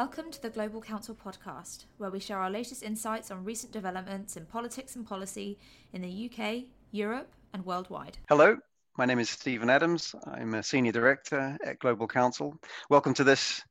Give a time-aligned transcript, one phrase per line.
[0.00, 4.34] Welcome to the Global Counsel podcast, where we share our latest insights on recent developments
[4.38, 5.58] in politics and policy
[5.92, 8.16] in the UK, Europe, and worldwide.
[8.30, 8.56] Hello,
[8.96, 10.14] my name is Stephen Adams.
[10.24, 12.56] I'm a Senior Director at Global Counsel.
[12.88, 13.62] Welcome to this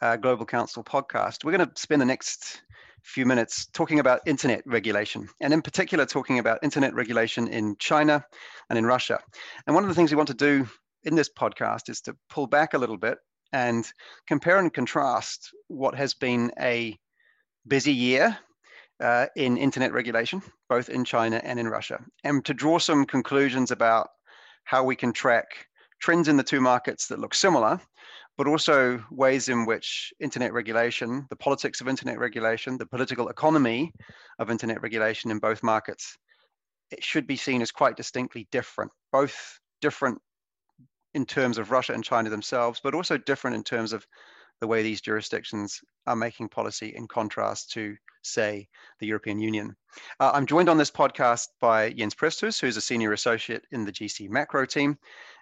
[0.00, 1.42] uh, Global Counsel podcast.
[1.42, 2.62] We're going to spend the next
[3.02, 8.24] few minutes talking about internet regulation, and in particular, talking about internet regulation in China
[8.70, 9.18] and in Russia.
[9.66, 10.64] And one of the things we want to do
[11.02, 13.18] in this podcast is to pull back a little bit
[13.52, 13.90] and
[14.26, 16.98] compare and contrast what has been a
[17.66, 18.36] busy year
[19.00, 23.70] uh, in internet regulation, both in China and in Russia, and to draw some conclusions
[23.70, 24.08] about
[24.64, 25.66] how we can track
[26.00, 27.80] trends in the two markets that look similar,
[28.36, 33.92] but also ways in which internet regulation, the politics of internet regulation, the political economy
[34.38, 36.16] of internet regulation in both markets,
[36.90, 40.20] it should be seen as quite distinctly different, both different
[41.14, 44.06] in terms of Russia and China themselves, but also different in terms of
[44.60, 48.68] the way these jurisdictions are making policy in contrast to, say,
[49.00, 49.74] the European Union.
[50.20, 53.92] Uh, I'm joined on this podcast by Jens Presthus, who's a senior associate in the
[53.92, 54.96] GC macro team,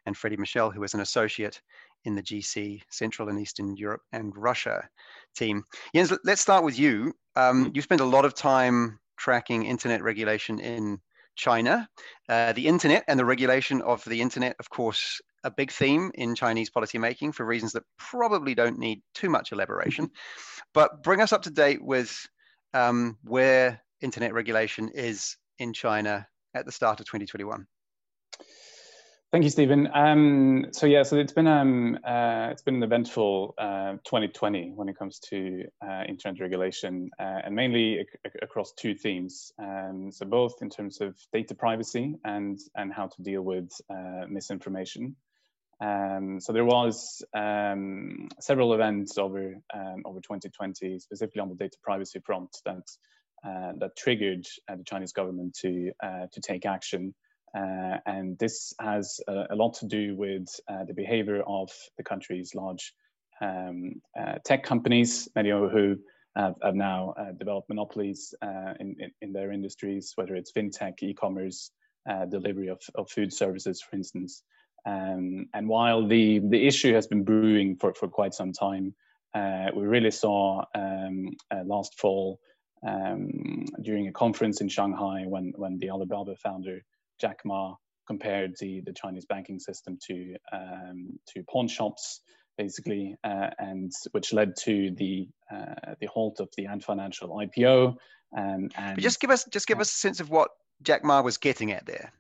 [0.07, 1.61] and Freddie Michell, who is an associate
[2.05, 4.89] in the GC Central and Eastern Europe and Russia
[5.37, 5.65] team.
[5.95, 7.13] Jens, let's start with you.
[7.37, 7.71] Um, mm-hmm.
[7.75, 10.99] you spent a lot of time tracking internet regulation in
[11.37, 11.89] China.
[12.29, 16.35] Uh, the internet and the regulation of the internet, of course, a big theme in
[16.35, 20.11] Chinese policymaking for reasons that probably don't need too much elaboration.
[20.75, 22.27] but bring us up to date with
[22.75, 27.67] um, where internet regulation is in China at the start of 2021.
[29.33, 29.89] Thank you, Stephen.
[29.95, 34.89] Um, so yeah, so it's been um, uh, it's been an eventful uh, 2020 when
[34.89, 39.53] it comes to uh, internet regulation, uh, and mainly ac- across two themes.
[39.61, 44.27] Um, so both in terms of data privacy and and how to deal with uh,
[44.29, 45.15] misinformation.
[45.81, 51.77] Um, so there was um, several events over um, over 2020, specifically on the data
[51.83, 52.85] privacy front, that
[53.43, 57.15] uh, that triggered uh, the Chinese government to uh, to take action.
[57.57, 62.05] Uh, and this has a, a, lot to do with uh, the behavior of the
[62.05, 62.95] country's large
[63.41, 65.97] um, uh, tech companies, many of who
[66.37, 68.33] have, have now developed monopolies
[68.79, 71.73] in, in, in, their industries, whether it's fintech, e-commerce,
[72.31, 74.45] delivery of, of food services, for instance.
[74.87, 78.95] Um, and while the, the issue has been brewing for, for quite some time,
[79.35, 82.41] uh, we really saw um, uh, last fall
[82.87, 86.81] um, during a conference in Shanghai when, when the Alibaba founder,
[87.21, 87.75] Jack Ma,
[88.07, 92.21] compared the, the Chinese banking system to, um, to pawn shops,
[92.59, 97.97] basically, uh, and which led to the, uh, the halt of the Ant Financial IPO.
[98.37, 100.51] Um, and but just give us just give us a sense of what
[100.83, 102.13] Jack Ma was getting at there.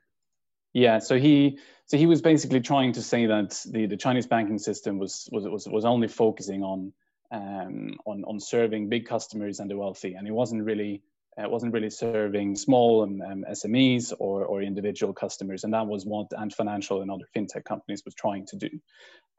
[0.73, 4.59] Yeah, so he so he was basically trying to say that the, the Chinese banking
[4.59, 6.93] system was was was, was only focusing on
[7.33, 11.03] um, on on serving big customers and the wealthy, and it wasn't really
[11.39, 16.07] uh, wasn't really serving small um, um SMEs or or individual customers, and that was
[16.07, 18.71] what Ant Financial and other fintech companies was trying to do.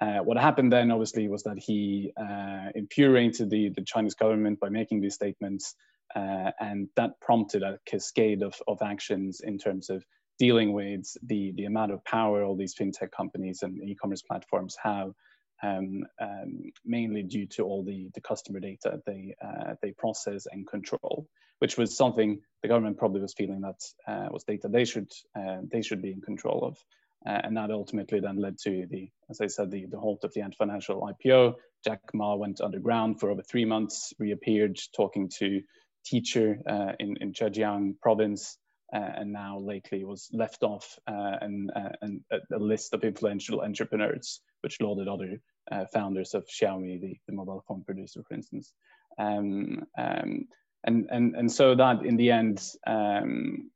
[0.02, 4.68] Uh, what happened then, obviously, was that he uh, infuriated the the Chinese government by
[4.68, 5.76] making these statements,
[6.14, 10.04] uh, and that prompted a cascade of of actions in terms of
[10.42, 15.12] dealing with the, the amount of power all these fintech companies and e-commerce platforms have,
[15.62, 20.68] um, um, mainly due to all the, the customer data they, uh, they process and
[20.68, 21.28] control,
[21.60, 25.58] which was something the government probably was feeling that uh, was data they should, uh,
[25.72, 26.76] they should be in control of.
[27.24, 30.34] Uh, and that ultimately then led to the, as I said, the, the halt of
[30.34, 31.54] the Ant Financial IPO.
[31.86, 35.62] Jack Ma went underground for over three months, reappeared talking to
[36.04, 38.58] teacher uh, in, in Zhejiang province,
[38.92, 44.42] and now lately was left off uh, and, uh, and a, list of influential entrepreneurs,
[44.62, 45.40] which lauded other
[45.94, 48.74] founders of Xiaomi, the, the mobile phone producer, for instance.
[49.18, 50.48] Um, um,
[50.84, 53.70] and, and, and so that in the end um,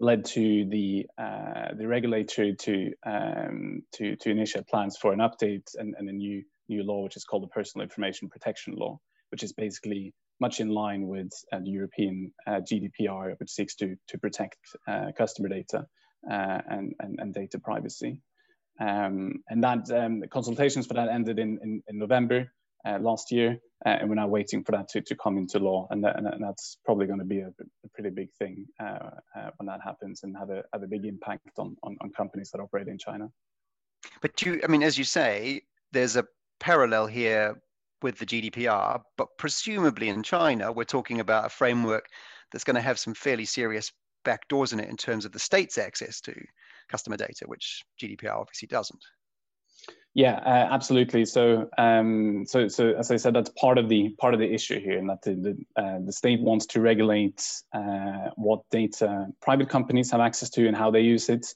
[0.00, 5.74] led to the, uh, the regulator to, um, to, to initiate plans for an update
[5.76, 8.98] and, and a new, new law, which is called the Personal Information Protection Law,
[9.30, 13.96] which is basically much in line with uh, the European uh, GDPR, which seeks to,
[14.08, 15.86] to protect uh, customer data
[16.30, 18.20] uh, and, and, and, data privacy.
[18.80, 22.50] Um, and that um, consultations for that ended in, in, in November
[22.86, 25.86] uh, last year, and we're now waiting for that to, to come into law.
[25.90, 29.80] And, that, and that's probably going to be a, a, pretty big thing when that
[29.84, 32.98] happens and have a, have a big impact on, on, on companies that operate in
[32.98, 33.28] China.
[34.20, 35.62] But you, I mean, as you say,
[35.92, 36.24] there's a
[36.60, 37.60] parallel here
[38.02, 42.06] with the GDPR, but presumably in China, we're talking about a framework
[42.52, 43.92] that's going to have some fairly serious
[44.24, 46.34] backdoors in it in terms of the state's access to
[46.88, 49.02] customer data, which GDPR obviously doesn't.
[50.14, 51.24] Yeah, uh, absolutely.
[51.26, 54.80] So, um, so, so as I said, that's part of the part of the issue
[54.80, 59.68] here, and that the the, uh, the state wants to regulate uh, what data private
[59.68, 61.46] companies have access to and how they use it,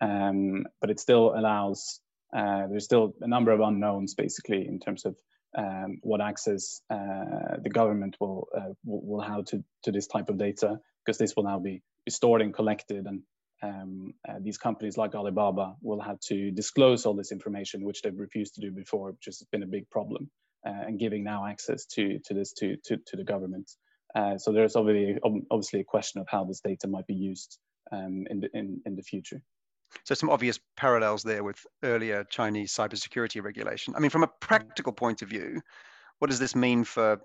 [0.00, 2.00] um, but it still allows.
[2.32, 5.16] Uh, there's still a number of unknowns, basically, in terms of
[5.56, 10.38] um, what access uh, the government will, uh, will, have to to this type of
[10.38, 13.22] data, because this will now be stored and collected and
[13.62, 18.18] um, uh, these companies like Alibaba will have to disclose all this information, which they've
[18.18, 20.30] refused to do before, which has been a big problem,
[20.66, 23.70] uh, and giving now access to to this to to, to the government.
[24.14, 25.18] Uh, so there's obviously
[25.50, 27.58] obviously a question of how this data might be used
[27.92, 29.40] um, in the in, in the future.
[30.04, 33.94] So some obvious parallels there with earlier Chinese cybersecurity regulation.
[33.96, 35.60] I mean, from a practical point of view,
[36.18, 37.20] what does this mean for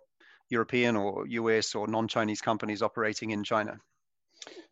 [0.50, 3.78] European or US or non-Chinese companies operating in China?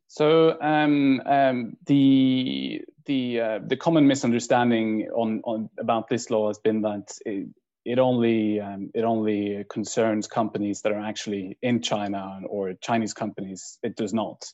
[0.08, 6.60] So um, um, the the uh, the common misunderstanding on, on about this law has
[6.60, 7.48] been that it,
[7.86, 13.78] it only um, it only concerns companies that are actually in China or Chinese companies.
[13.84, 14.46] It does not.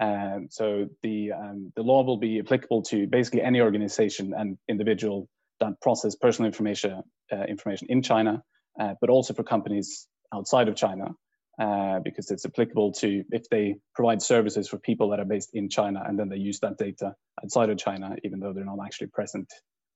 [0.00, 5.28] Um, so the um, the law will be applicable to basically any organization and individual
[5.60, 7.02] that process personal information
[7.32, 8.42] uh, information in China,
[8.78, 11.14] uh, but also for companies outside of China
[11.58, 15.68] uh, because it's applicable to if they provide services for people that are based in
[15.68, 19.06] China and then they use that data outside of China, even though they're not actually
[19.06, 19.50] present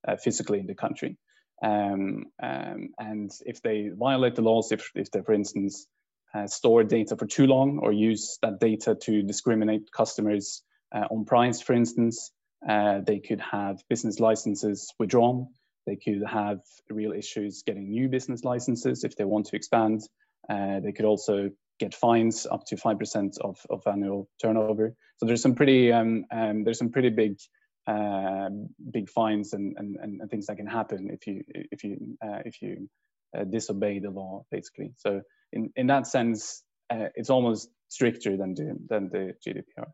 [0.07, 1.17] uh, physically in the country.
[1.63, 5.85] Um, um, and if they violate the laws, if, if they, for instance,
[6.33, 10.63] uh, store data for too long or use that data to discriminate customers
[10.93, 12.31] uh, on price, for instance,
[12.67, 15.47] uh, they could have business licenses withdrawn.
[15.87, 20.01] They could have real issues getting new business licenses if they want to expand.
[20.49, 21.49] Uh, they could also
[21.79, 24.93] get fines up to five percent of, of annual turnover.
[25.17, 27.39] So there's some pretty um, um, there's some pretty big
[27.87, 28.49] uh,
[28.91, 32.61] big fines and, and, and things that can happen if you if you uh, if
[32.61, 32.87] you
[33.35, 34.93] uh, disobey the law, basically.
[34.97, 35.21] So
[35.53, 39.87] in, in that sense, uh, it's almost stricter than the, than the GDPR.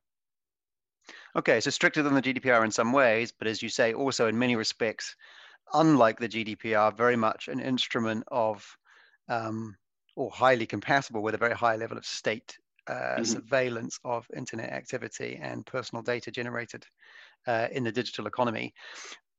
[1.35, 4.37] Okay, so stricter than the GDPR in some ways, but as you say, also in
[4.37, 5.15] many respects,
[5.73, 8.65] unlike the GDPR, very much an instrument of
[9.29, 9.75] um,
[10.15, 12.57] or highly compatible with a very high level of state
[12.87, 13.23] uh, mm-hmm.
[13.23, 16.85] surveillance of internet activity and personal data generated
[17.45, 18.73] uh, in the digital economy.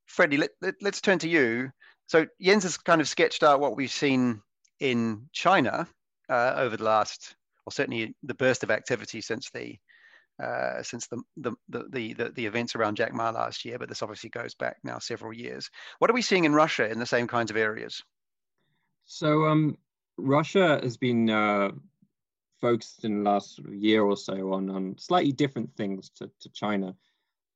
[0.06, 1.71] Freddie, let, let, let's turn to you.
[2.06, 4.41] So Jens has kind of sketched out what we've seen
[4.81, 5.88] in China
[6.28, 7.36] uh, over the last,
[7.66, 9.78] or certainly the burst of activity since the
[10.42, 14.02] uh, since the the, the the the events around Jack Ma last year, but this
[14.02, 15.70] obviously goes back now several years.
[15.98, 18.02] What are we seeing in Russia in the same kinds of areas?
[19.04, 19.76] So um,
[20.16, 21.70] Russia has been uh,
[22.60, 26.94] focused in the last year or so on, on slightly different things to, to China.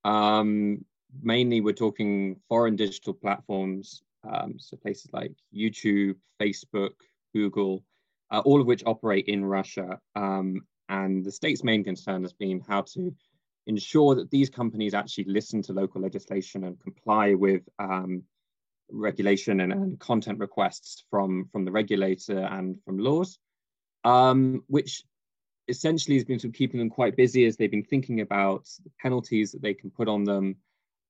[0.05, 0.85] Um,
[1.23, 6.93] mainly, we're talking foreign digital platforms, um, so places like YouTube, Facebook,
[7.35, 7.85] Google,
[8.33, 10.01] uh, all of which operate in Russia.
[10.17, 13.15] Um, and the state's main concern has been how to
[13.67, 18.25] ensure that these companies actually listen to local legislation and comply with um,
[18.91, 23.39] regulation and, and, content requests from, from the regulator and from laws,
[24.05, 25.05] um, which
[25.69, 28.91] essentially has been sort of keeping them quite busy as they've been thinking about the
[29.01, 30.57] penalties that they can put on them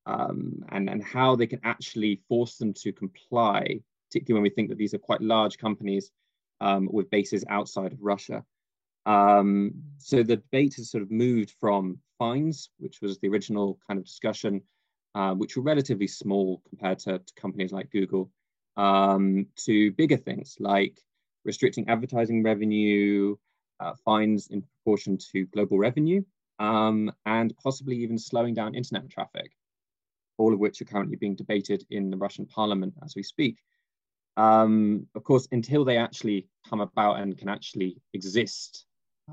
[0.05, 4.69] um, and, and how they can actually force them to comply, particularly when we think
[4.69, 6.11] that these are quite large companies
[6.63, 8.45] um, with bases outside of Russia.
[9.05, 13.99] Um, so the debate has sort of moved from fines, which was the original kind
[13.99, 14.63] of discussion,
[15.15, 18.31] uh, which were relatively small compared to, to companies like Google,
[18.77, 21.01] um, to bigger things like
[21.45, 23.35] restricting advertising revenue,
[23.81, 26.23] uh, fines in proportion to global revenue,
[26.61, 29.51] um, and possibly even slowing down internet traffic,
[30.39, 33.57] all of which are currently being debated in the Russian parliament as we speak.
[34.37, 38.87] Um, of course, until they actually come about and can actually exist,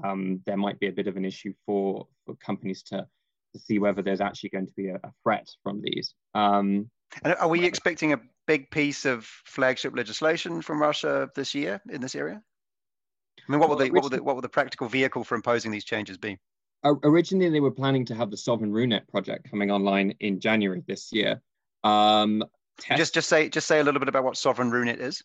[0.03, 3.07] um, there might be a bit of an issue for, for companies to
[3.53, 6.13] to see whether there's actually going to be a, a threat from these.
[6.35, 6.89] Um,
[7.23, 12.01] and are we expecting a big piece of flagship legislation from Russia this year in
[12.01, 12.41] this area?
[13.47, 15.71] I mean, what will the what will the what will the practical vehicle for imposing
[15.71, 16.37] these changes be?
[16.83, 21.11] Originally, they were planning to have the Sovereign RuNet project coming online in January this
[21.11, 21.41] year.
[21.83, 22.43] Um,
[22.95, 25.23] just just say just say a little bit about what Sovereign RuNet is.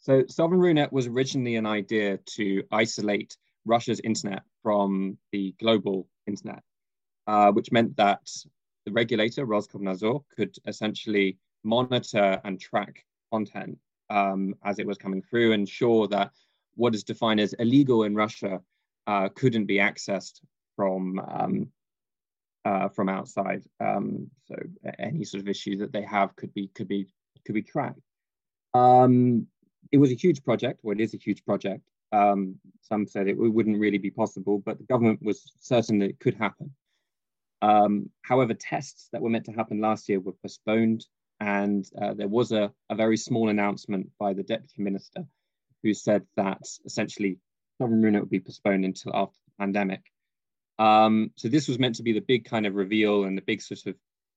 [0.00, 6.62] So, Sovereign RuNet was originally an idea to isolate Russia's internet from the global internet
[7.26, 8.28] uh, which meant that
[8.84, 13.78] the regulator, Roskomnadzor, could essentially monitor and track content
[14.10, 16.32] um, as it was coming through, and ensure that
[16.74, 18.60] what is defined as illegal in Russia
[19.06, 20.40] uh, couldn't be accessed
[20.76, 21.68] from um,
[22.64, 23.62] uh, from outside.
[23.80, 24.56] Um, so
[24.98, 27.08] any sort of issue that they have could be could be
[27.44, 28.00] could be tracked.
[28.74, 29.46] Um,
[29.90, 31.82] it was a huge project, well, it is a huge project.
[32.12, 36.20] Um, some said it wouldn't really be possible, but the government was certain that it
[36.20, 36.74] could happen.
[37.62, 41.06] Um, however, tests that were meant to happen last year were postponed,
[41.40, 45.24] and uh, there was a, a, very small announcement by the deputy minister
[45.82, 47.38] who said that essentially
[47.78, 50.02] Sovereign RUNET would be postponed until after the pandemic.
[50.78, 53.62] Um, so this was meant to be the big kind of reveal and the big
[53.62, 53.94] sort of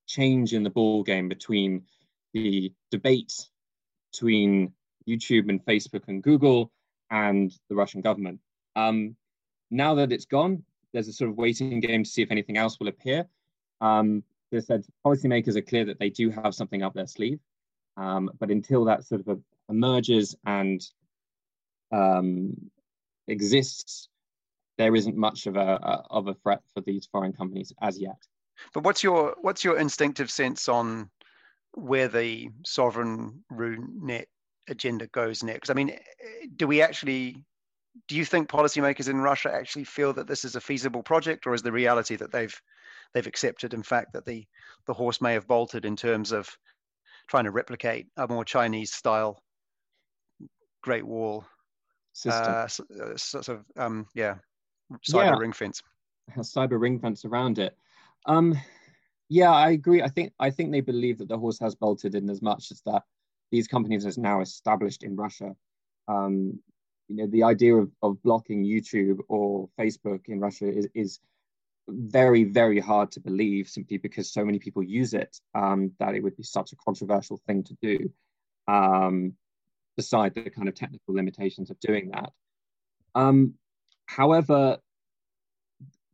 [0.07, 1.83] change in the ball game between
[2.33, 3.47] the debate
[4.11, 4.73] between
[5.07, 6.71] YouTube and Facebook and Google
[7.09, 8.39] and the Russian government.
[8.75, 9.15] Um,
[9.71, 10.63] now that it's gone,
[10.93, 13.27] there's a sort of waiting game to see if anything else will appear.
[13.81, 17.39] Um, they said policymakers are clear that they do have something up their sleeve,
[17.97, 20.81] um, but until that sort of emerges and
[21.91, 22.71] um,
[23.27, 24.09] exists,
[24.77, 28.17] there isn't much of a, a, of a threat for these foreign companies as yet.
[28.73, 31.09] But what's your what's your instinctive sense on
[31.73, 34.27] where the sovereign RUNET
[34.67, 35.69] agenda goes next?
[35.69, 35.97] I mean,
[36.55, 37.43] do we actually,
[38.07, 41.53] do you think policymakers in Russia actually feel that this is a feasible project, or
[41.53, 42.59] is the reality that they've
[43.13, 44.45] they've accepted, in fact, that the
[44.87, 46.49] the horse may have bolted in terms of
[47.27, 49.41] trying to replicate a more Chinese style
[50.81, 51.45] Great Wall
[52.13, 52.67] system, uh,
[53.03, 54.35] uh sort of um, yeah,
[55.07, 55.37] cyber yeah.
[55.37, 55.81] ring fence,
[56.37, 57.75] cyber ring fence around it.
[58.25, 58.59] Um,
[59.29, 60.01] yeah, I agree.
[60.01, 62.81] I think I think they believe that the horse has bolted in as much as
[62.85, 63.03] that
[63.51, 65.55] these companies are now established in Russia.
[66.07, 66.59] Um,
[67.07, 71.19] you know, the idea of, of blocking YouTube or Facebook in Russia is, is
[71.87, 76.23] very, very hard to believe simply because so many people use it um, that it
[76.23, 78.11] would be such a controversial thing to do,
[78.67, 79.33] um,
[79.95, 82.31] beside the kind of technical limitations of doing that.
[83.13, 83.53] Um,
[84.05, 84.77] however,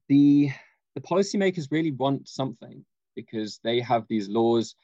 [0.07, 0.49] the,
[0.95, 2.83] the policymakers really want something
[3.15, 4.75] because they have these laws,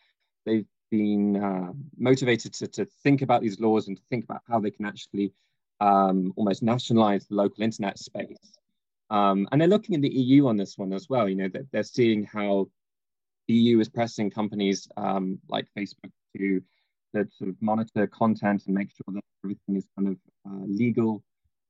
[0.46, 4.60] they've been uh, motivated to, to think about these laws and to think about how
[4.60, 5.34] they can actually
[5.80, 8.58] um, almost nationalize the local internet space.
[9.10, 11.30] Um, and they're looking at the EU on this one as well.
[11.30, 12.68] You know, they're, they're seeing how
[13.48, 16.62] the EU is pressing companies um, like Facebook to,
[17.16, 21.24] to sort of monitor content and make sure that everything is kind of uh, legal.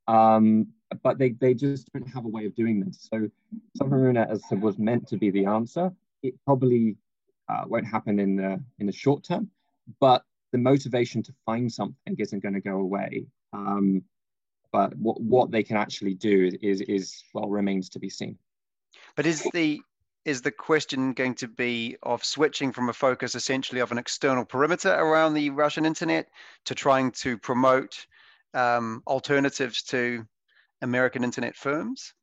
[0.07, 0.67] Um,
[1.03, 3.09] but they, they just don't have a way of doing this.
[3.11, 3.29] So
[3.83, 5.91] RUNET, as was meant to be the answer,
[6.23, 6.95] it probably
[7.49, 9.49] uh, won't happen in the in the short term,
[9.99, 13.27] but the motivation to find something isn't going to go away.
[13.53, 14.03] Um,
[14.71, 18.37] but what what they can actually do is is well remains to be seen.
[19.15, 19.81] But is the
[20.25, 24.43] is the question going to be of switching from a focus essentially of an external
[24.43, 26.27] perimeter around the Russian internet
[26.65, 28.05] to trying to promote
[28.53, 30.25] um, alternatives to
[30.81, 32.13] American internet firms?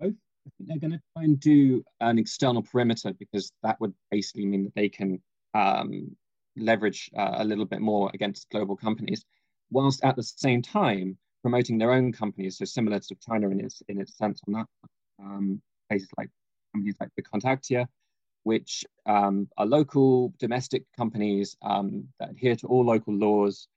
[0.00, 0.16] I think
[0.60, 4.74] they're going to try and do an external perimeter because that would basically mean that
[4.74, 5.20] they can
[5.54, 6.16] um,
[6.56, 9.24] leverage uh, a little bit more against global companies,
[9.70, 12.58] whilst at the same time promoting their own companies.
[12.58, 14.66] So similar to China in its in its sense on that,
[15.22, 16.30] um, places like
[16.72, 17.86] companies like VKontakte,
[18.44, 23.68] which um, are local domestic companies um, that adhere to all local laws,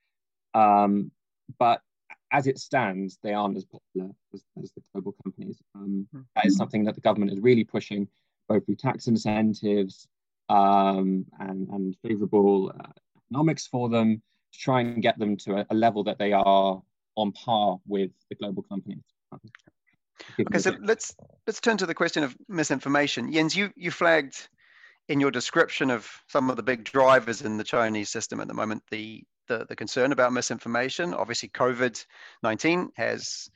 [0.53, 1.11] um,
[1.59, 1.81] but
[2.31, 5.61] as it stands, they aren't as popular as, as the global companies.
[5.75, 6.21] Um, mm-hmm.
[6.35, 8.07] that is something that the government is really pushing,
[8.47, 10.07] both through tax incentives
[10.49, 12.91] um, and, and favorable uh,
[13.27, 14.21] economics for them,
[14.53, 16.81] to try and get them to a, a, level that they are
[17.15, 19.03] on par with the global companies.
[20.39, 21.15] Okay, so let's
[21.47, 23.31] let's turn to the question of misinformation.
[23.31, 24.49] Jens, you you flagged
[25.07, 28.53] in your description of some of the big drivers in the Chinese system at the
[28.53, 31.13] moment the the, the concern about misinformation.
[31.13, 32.05] Obviously, COVID
[32.41, 33.49] 19 has,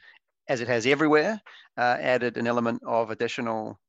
[0.49, 1.41] as it has everywhere,
[1.77, 3.79] uh, added an element of additional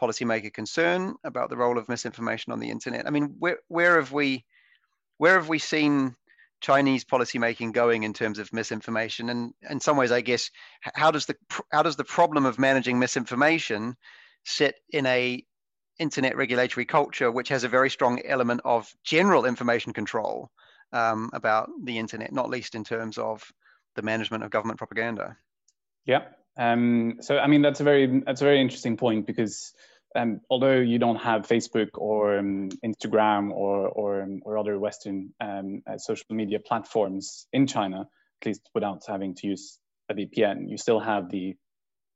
[0.00, 3.06] policymaker concern about the role of misinformation on the internet.
[3.06, 4.44] I mean, where, where have we
[5.18, 6.16] where have we seen
[6.60, 9.28] Chinese policymaking going in terms of misinformation?
[9.28, 10.50] And in some ways, I guess,
[10.94, 11.36] how does the
[11.70, 13.96] how does the problem of managing misinformation
[14.44, 15.44] sit in a
[16.00, 20.50] internet regulatory culture which has a very strong element of general information control
[20.94, 23.52] um, about the internet, not least in terms of
[23.96, 25.36] the management of government propaganda.
[26.06, 26.22] Yeah.
[26.56, 29.74] Um, so I mean that's a very that's a very interesting point because
[30.16, 35.34] um, although you don't have Facebook or um, Instagram or or, um, or other Western
[35.40, 38.08] um, uh, social media platforms in China,
[38.40, 41.56] at least without having to use a VPN, you still have the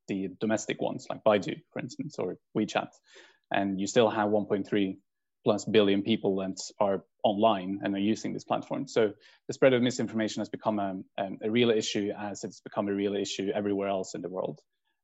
[0.07, 2.89] the domestic ones like Baidu, for instance, or WeChat,
[3.51, 4.97] and you still have 1.3
[5.45, 8.87] plus billion people that are online and are using this platform.
[8.87, 9.13] So
[9.47, 10.97] the spread of misinformation has become a,
[11.43, 14.61] a real issue as it's become a real issue everywhere else in the world.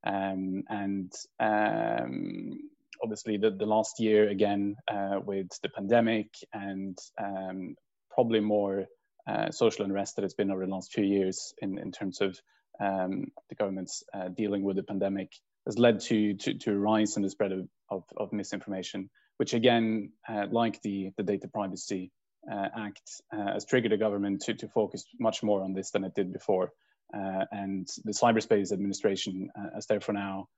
[0.06, 2.58] Um, and um,
[3.02, 7.74] obviously the, the last year again uh, with the pandemic and um,
[8.10, 8.86] probably more
[9.26, 12.38] uh, social unrest that has been over the last few years in, in terms of
[12.80, 15.32] um, the government's uh, dealing with the pandemic
[15.66, 19.54] has led to, to, to a rise in the spread of, of, of misinformation, which
[19.54, 22.10] again, uh, like the, the Data Privacy
[22.50, 26.04] uh, Act, uh, has triggered the government to, to focus much more on this than
[26.04, 26.70] it did before.
[27.14, 30.48] Uh, and the Cyberspace Administration has therefore now,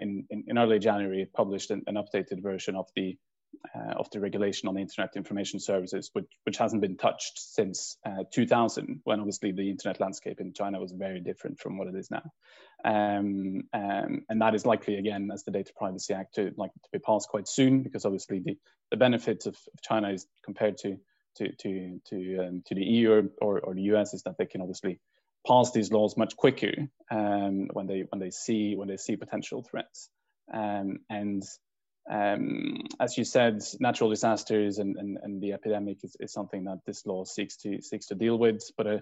[0.00, 3.16] in, in, in, early January, published an, an updated version of the
[3.74, 7.96] uh, of the regulation on the Internet Information Services, which, which hasn't been touched since
[8.06, 11.94] uh, 2000, when obviously the internet landscape in China was very different from what it
[11.94, 12.22] is now.
[12.84, 16.88] Um, um, and that is likely, again, as the Data Privacy Act, to, like, to
[16.92, 18.56] be passed quite soon, because obviously the,
[18.90, 20.98] the benefit of, of China is compared to
[21.36, 24.60] to to to, um, to the EU or, or the US is that they can
[24.60, 24.98] obviously
[25.46, 26.72] pass these laws much quicker
[27.10, 30.10] um, when they when they see when they see potential threats.
[30.52, 31.42] Um, and
[32.10, 36.78] um, as you said, natural disasters and, and, and the epidemic is, is, something that
[36.86, 38.60] this law seeks to seeks to deal with.
[38.76, 38.98] But uh,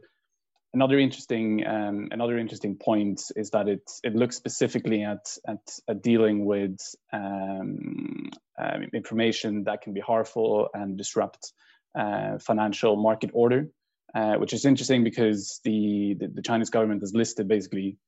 [0.74, 6.02] another interesting um, another interesting point is that it it looks specifically at at, at
[6.02, 6.78] dealing with
[7.12, 11.52] um, uh, information that can be harmful and disrupt
[11.96, 13.68] uh, financial market order,
[14.14, 17.98] uh, which is interesting because the, the the Chinese government has listed basically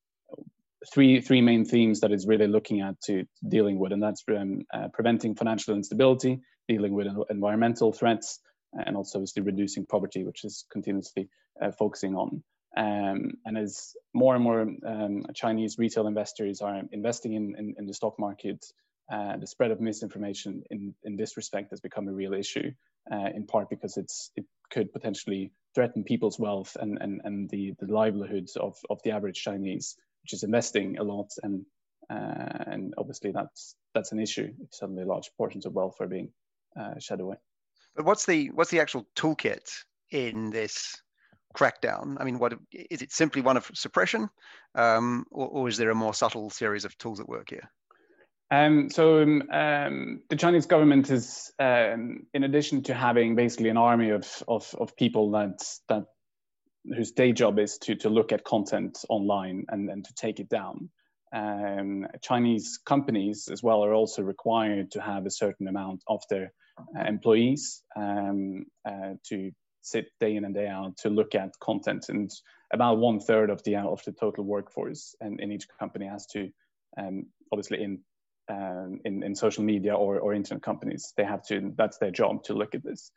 [0.92, 4.62] three three main themes that it's really looking at to dealing with, and that's um,
[4.72, 8.40] uh, preventing financial instability, dealing with environmental threats,
[8.72, 11.28] and also obviously reducing poverty, which is continuously
[11.60, 12.42] uh, focusing on.
[12.76, 17.86] Um, and as more and more um, Chinese retail investors are investing in, in, in
[17.86, 18.64] the stock market,
[19.10, 22.70] uh, the spread of misinformation in, in this respect has become a real issue,
[23.10, 27.72] uh, in part because it's it could potentially threaten people's wealth and, and, and the,
[27.78, 31.64] the livelihoods of, of the average Chinese which is investing a lot, and
[32.10, 36.30] uh, and obviously that's that's an issue if suddenly large portions of wealth are being
[36.78, 37.36] uh, shed away.
[37.94, 39.70] But what's the what's the actual toolkit
[40.10, 41.00] in this
[41.56, 42.16] crackdown?
[42.20, 43.12] I mean, what is it?
[43.12, 44.28] Simply one of suppression,
[44.74, 47.70] um, or, or, is there a more subtle series of tools at work here?
[48.50, 53.76] Um, so um, um, the Chinese government is, um, in addition to having basically an
[53.76, 56.04] army of, of, of people that that
[56.96, 60.48] whose day job is to, to look at content online and, and to take it
[60.48, 60.90] down.
[61.34, 66.52] Um, Chinese companies as well are also required to have a certain amount of their
[66.96, 69.50] uh, employees um, uh, to
[69.82, 72.30] sit day in and day out to look at content, and
[72.72, 76.50] about one third of the of the total workforce and in each company has to,
[76.96, 78.00] um, obviously in,
[78.48, 81.72] um, in in social media or or internet companies, they have to.
[81.76, 83.10] That's their job to look at this.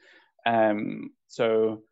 [0.46, 1.84] Um, so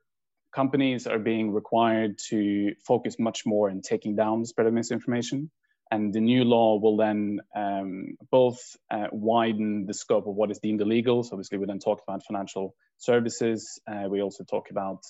[0.52, 5.52] companies are being required to focus much more in taking down the spread of misinformation.
[5.92, 8.60] And the new law will then um, both
[8.92, 11.24] uh, widen the scope of what is deemed illegal.
[11.24, 13.80] So obviously, we then talk about financial services.
[13.88, 15.04] Uh, we also talk about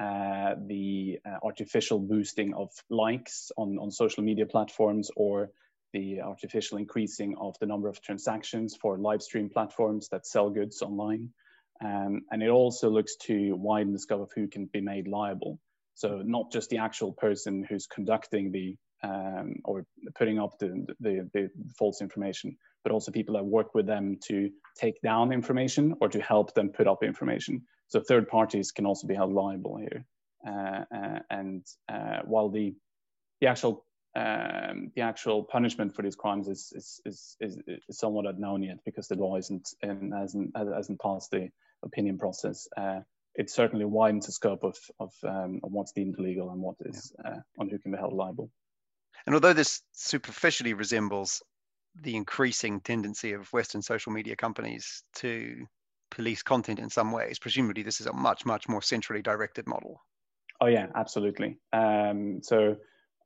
[0.00, 5.50] uh, the uh, artificial boosting of likes on, on social media platforms or
[5.92, 10.80] the artificial increasing of the number of transactions for live stream platforms that sell goods
[10.80, 11.28] online.
[11.84, 15.58] Um, and it also looks to widen the scope of who can be made liable.
[15.94, 21.28] So not just the actual person who's conducting the um, or putting up the, the,
[21.34, 26.08] the, false information, but also people that work with them to take down information or
[26.08, 27.62] to help them put up information.
[27.88, 30.06] So third parties can also be held liable here.
[30.46, 32.74] Uh, uh, and uh, while the
[33.40, 38.26] the actual um, the actual punishment for these crimes is is, is, is, is somewhat
[38.26, 41.48] unknown yet because the law isn't and hasn't hasn't passed the
[41.82, 43.00] opinion process, uh,
[43.34, 47.12] it certainly widens the scope of, of, um, of what's deemed illegal and what is
[47.24, 48.50] uh, on who can be held liable.
[49.26, 51.42] And although this superficially resembles
[51.94, 55.66] the increasing tendency of Western social media companies to
[56.10, 60.00] police content in some ways, presumably this is a much, much more centrally directed model.
[60.60, 61.58] Oh yeah, absolutely.
[61.72, 62.76] Um, so,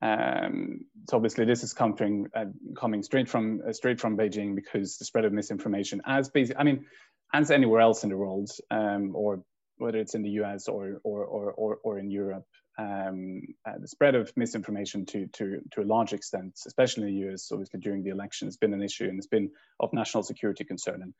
[0.02, 4.98] um, so obviously this is coming uh, coming straight from uh, straight from Beijing because
[4.98, 6.86] the spread of misinformation, as basic, I mean,
[7.32, 9.42] and anywhere else in the world, um, or
[9.78, 12.44] whether it's in the US or or or or, or in Europe.
[12.78, 17.32] Um, uh, the spread of misinformation to to to a large extent, especially in the
[17.32, 20.64] US, obviously during the election, has been an issue and it's been of national security
[20.64, 21.00] concern.
[21.02, 21.14] And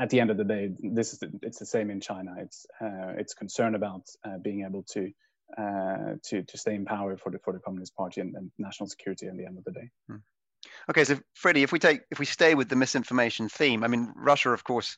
[0.00, 2.34] at the end of the day, this is the, it's the same in China.
[2.38, 5.10] It's uh, it's concern about uh, being able to
[5.56, 8.88] uh, to to stay in power for the for the Communist Party and, and national
[8.88, 9.90] security at the end of the day.
[10.08, 10.16] Hmm.
[10.90, 14.12] Okay, so Freddie, if we take if we stay with the misinformation theme, I mean,
[14.16, 14.96] Russia, of course,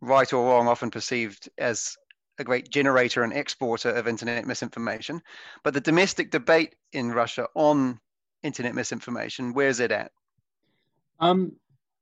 [0.00, 1.96] right or wrong, often perceived as
[2.38, 5.20] a great generator and exporter of internet misinformation.
[5.64, 8.00] But the domestic debate in Russia on
[8.42, 10.10] internet misinformation, where's it at?
[11.20, 11.52] Um,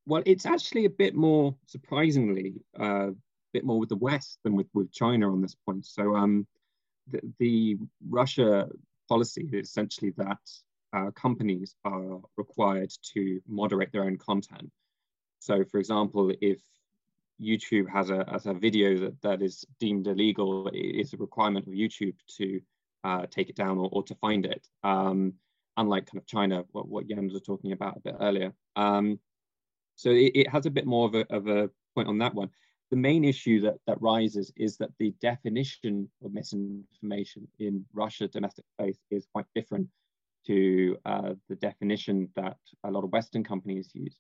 [0.07, 3.15] well, it's actually a bit more surprisingly, uh, a
[3.53, 5.85] bit more with the West than with, with China on this point.
[5.85, 6.47] So um,
[7.39, 8.69] the, Russia
[9.09, 10.39] policy is essentially that
[10.93, 14.71] uh, companies are required to moderate their own content.
[15.39, 16.61] So, for example, if
[17.41, 21.73] YouTube has a, has a video that, that is deemed illegal, it's a requirement of
[21.73, 22.61] YouTube to
[23.05, 24.67] uh, take it down or, or to find it.
[24.83, 25.35] Um,
[25.77, 28.53] unlike kind of China, what, what Jens was talking about a bit earlier.
[28.77, 29.19] Um,
[29.97, 32.51] so it, it, has a bit more of a, of a point on that one.
[32.91, 38.65] The main issue that, that rises is that the definition of misinformation in Russia domestic
[38.79, 39.89] space is quite different
[40.47, 44.17] to uh, the definition that a lot of Western companies use.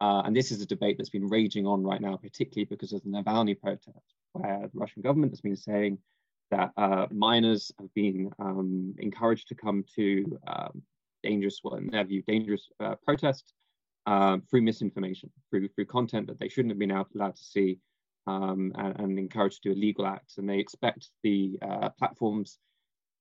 [0.00, 3.02] Uh, and this is a debate that's been raging on right now, particularly because of
[3.04, 5.98] the Navalny protest, where the Russian government has been saying
[6.50, 10.82] that uh, have been um, encouraged to come to um,
[11.22, 13.54] dangerous, well, in their view, dangerous uh, protests
[14.06, 17.78] um, through misinformation, through, through content that they shouldn't have been allowed to see,
[18.26, 20.38] um, and, and, encouraged to do illegal acts.
[20.38, 22.58] And they expect the uh, platforms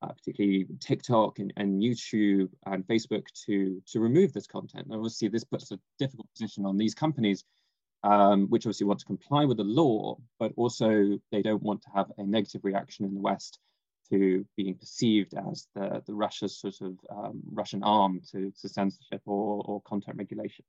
[0.02, 4.88] uh, particularly TikTok and, and, YouTube and Facebook to to remove this content.
[4.88, 7.44] And obviously, this puts a difficult position on these companies,
[8.04, 11.90] um, which obviously want to comply with the law, but also they don't want to
[11.94, 13.60] have a negative reaction in the West
[14.10, 19.22] to being perceived as the, the Russia's sort of um, Russian arm to, to censorship
[19.26, 20.66] or, or content regulation.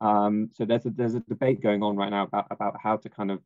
[0.00, 3.08] Um, so there's a, there's a debate going on right now about, about how to
[3.08, 3.40] kind of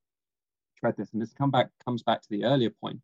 [0.78, 1.12] tread this.
[1.12, 3.00] And this come back, comes back to the earlier point,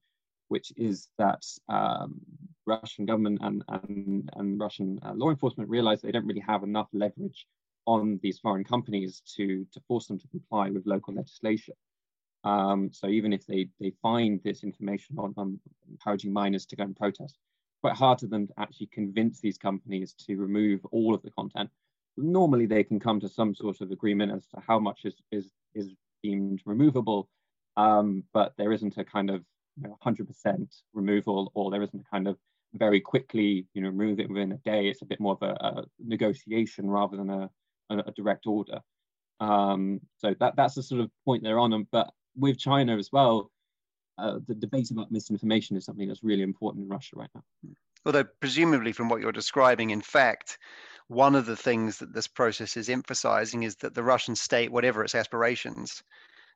[0.49, 2.21] which is that um,
[2.67, 6.89] Russian government and, and, and Russian uh, law enforcement realize they don't really have enough
[6.93, 7.47] leverage
[7.87, 11.75] on these foreign companies to, to force them to comply with local legislation.
[12.45, 15.59] Um, so even if they, they find this information on, on
[15.91, 17.39] encouraging minors to go and protest,
[17.83, 21.71] quite hard for them to actually convince these companies to remove all of the content.
[22.17, 25.51] Normally they can come to some sort of agreement as to how much is, is,
[25.75, 27.29] is deemed removable,
[27.77, 29.45] um, but there isn't a kind of
[29.77, 32.37] you know, 100% removal, or there isn't a kind of
[32.75, 34.89] very quickly, you know, remove it within a day.
[34.89, 37.51] It's a bit more of a, a negotiation rather than a,
[37.91, 38.81] a, a direct order.
[39.41, 41.87] Um, so that that's the sort of point they're on.
[41.91, 43.51] But with China as well,
[44.19, 47.43] uh, the debate about misinformation is something that's really important in Russia right now.
[48.07, 50.59] Although presumably, from what you're describing, in fact,
[51.09, 55.03] one of the things that this process is emphasizing is that the Russian state, whatever
[55.03, 56.03] its aspirations,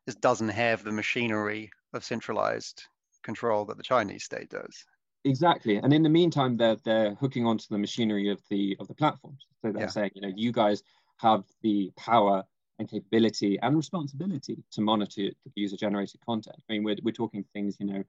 [0.06, 2.84] just doesn't have the machinery of centralized
[3.22, 4.84] control that the Chinese state does.
[5.24, 8.94] Exactly, and in the meantime, they're they're hooking onto the machinery of the of the
[8.94, 9.46] platforms.
[9.60, 9.88] So they're yeah.
[9.88, 10.82] saying, you know, you guys
[11.18, 12.44] have the power
[12.78, 16.56] and capability and responsibility to monitor the user-generated content.
[16.58, 18.04] I mean, we're we're talking things, you know,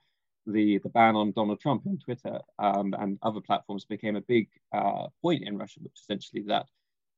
[0.45, 4.47] the the ban on Donald Trump in Twitter um, and other platforms became a big
[4.71, 6.67] uh, point in Russia, which essentially that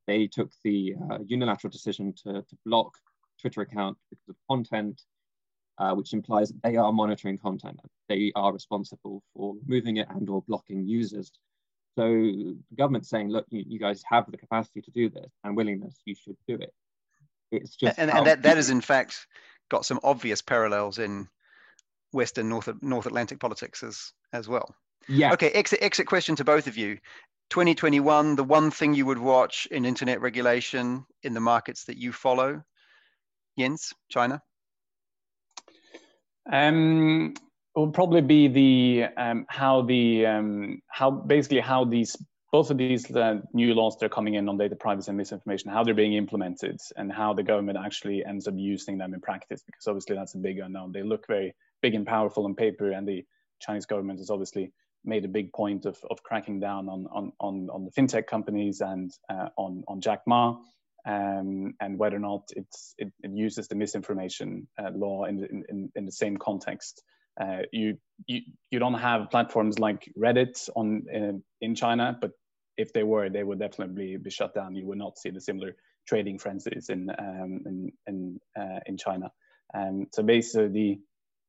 [0.07, 2.93] they took the uh, unilateral decision to to block
[3.41, 5.01] Twitter account because of content
[5.81, 7.79] uh, which implies that they are monitoring content.
[8.07, 11.31] They are responsible for moving it and or blocking users.
[11.97, 15.57] So the government's saying, look, you, you guys have the capacity to do this and
[15.57, 16.71] willingness, you should do it.
[17.51, 19.27] It's just and, and that, that is in fact
[19.69, 21.27] got some obvious parallels in
[22.11, 24.73] Western North North Atlantic politics as as well.
[25.09, 25.33] Yeah.
[25.33, 25.49] Okay.
[25.49, 26.97] Exit exit question to both of you.
[27.49, 32.13] 2021, the one thing you would watch in internet regulation in the markets that you
[32.13, 32.63] follow,
[33.57, 34.41] Jens, China.
[36.51, 37.33] Um,
[37.75, 42.17] it will probably be the um, how the um, how basically how these
[42.51, 45.71] both of these uh, new laws that are coming in on data privacy and misinformation,
[45.71, 49.63] how they're being implemented, and how the government actually ends up using them in practice.
[49.65, 50.91] Because obviously that's a big unknown.
[50.91, 53.23] They look very big and powerful on paper, and the
[53.61, 54.73] Chinese government has obviously
[55.05, 58.81] made a big point of, of cracking down on, on, on, on the fintech companies
[58.81, 60.57] and uh, on, on Jack Ma
[61.05, 66.05] um, and whether or not it, it uses the misinformation uh, law in, in, in
[66.05, 67.03] the same context.
[67.39, 72.31] Uh, you, you, you don't have platforms like Reddit on, in, in China, but
[72.77, 74.75] if they were, they would definitely be shut down.
[74.75, 75.75] You would not see the similar
[76.07, 79.31] trading frenzies in, um, in, in, uh, in China.
[79.73, 80.99] Um, so basically, the,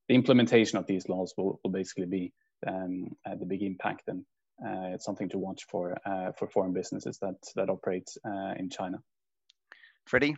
[0.09, 2.33] the implementation of these laws will, will basically be
[2.67, 4.25] um, uh, the big impact and
[4.65, 8.71] uh, it's something to watch for uh, for foreign businesses that that operate uh, in
[8.71, 8.99] China.
[10.13, 10.37] Freddie,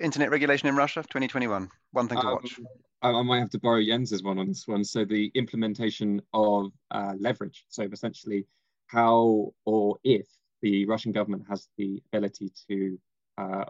[0.00, 1.70] internet regulation in Russia 2021.
[1.92, 2.60] One thing to um, watch.
[3.00, 4.84] I might have to borrow Jens's one on this one.
[4.84, 7.64] So the implementation of uh, leverage.
[7.70, 8.44] So essentially,
[8.88, 10.26] how or if
[10.60, 12.98] the Russian government has the ability to
[13.38, 13.64] uh,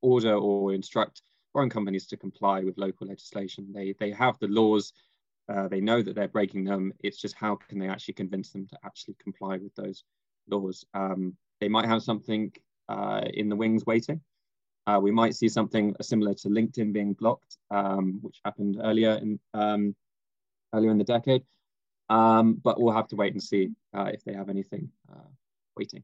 [0.00, 3.72] order or instruct foreign companies to comply with local legislation.
[3.72, 4.92] They they have the laws.
[5.48, 6.92] Uh, they know that they're breaking them.
[6.98, 10.02] It's just how can they actually convince them to actually comply with those
[10.48, 10.84] laws?
[10.94, 12.50] Um, they might have something
[12.88, 14.20] uh, in the wings waiting.
[14.86, 19.38] Uh, we might see something similar to LinkedIn being blocked, um, which happened earlier in
[19.54, 19.94] um,
[20.74, 21.44] earlier in the decade.
[22.10, 25.28] Um, but we'll have to wait and see uh, if they have anything uh,
[25.76, 26.02] waiting.